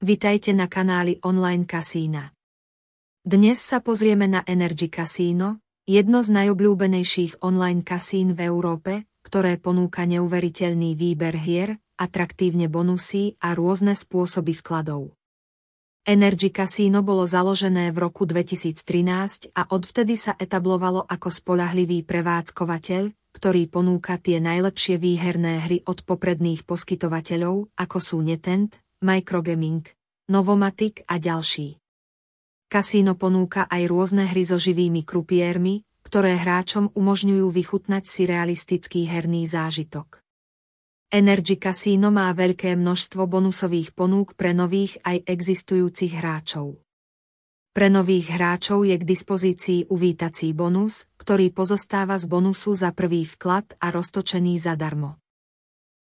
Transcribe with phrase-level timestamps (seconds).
[0.00, 2.32] Vitajte na kanáli online kasína.
[3.20, 10.08] Dnes sa pozrieme na Energy Casino, jedno z najobľúbenejších online kasín v Európe, ktoré ponúka
[10.08, 15.12] neuveriteľný výber hier, atraktívne bonusy a rôzne spôsoby vkladov.
[16.08, 23.68] Energy Casino bolo založené v roku 2013 a odvtedy sa etablovalo ako spolahlivý prevádzkovateľ, ktorý
[23.68, 29.80] ponúka tie najlepšie výherné hry od popredných poskytovateľov, ako sú Netent, Microgaming,
[30.28, 31.80] Novomatic a ďalší.
[32.68, 39.48] Kasíno ponúka aj rôzne hry so živými krupiermi, ktoré hráčom umožňujú vychutnať si realistický herný
[39.48, 40.20] zážitok.
[41.08, 46.76] Energy Casino má veľké množstvo bonusových ponúk pre nových aj existujúcich hráčov.
[47.72, 53.80] Pre nových hráčov je k dispozícii uvítací bonus, ktorý pozostáva z bonusu za prvý vklad
[53.80, 55.16] a roztočený zadarmo.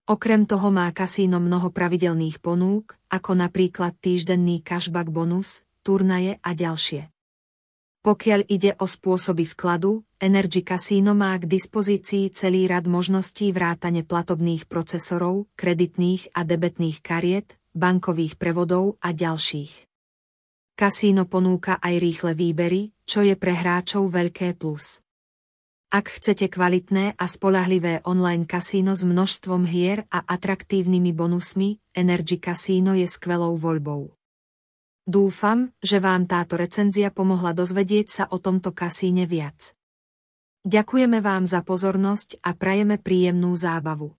[0.07, 7.11] Okrem toho má kasíno mnoho pravidelných ponúk, ako napríklad týždenný cashback bonus, turnaje a ďalšie.
[8.07, 14.63] Pokiaľ ide o spôsoby vkladu, Energy Casino má k dispozícii celý rad možností vrátane platobných
[14.71, 19.91] procesorov, kreditných a debetných kariet, bankových prevodov a ďalších.
[20.79, 25.03] Kasíno ponúka aj rýchle výbery, čo je pre hráčov veľké plus.
[25.87, 32.91] Ak chcete kvalitné a spolahlivé online kasíno s množstvom hier a atraktívnymi bonusmi, Energy Casino
[32.91, 34.11] je skvelou voľbou.
[35.07, 39.79] Dúfam, že vám táto recenzia pomohla dozvedieť sa o tomto kasíne viac.
[40.67, 44.16] Ďakujeme vám za pozornosť a prajeme príjemnú zábavu.